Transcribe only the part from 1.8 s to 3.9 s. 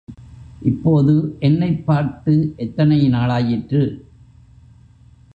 பார்த்து எத்தனை நாளாயிற்று?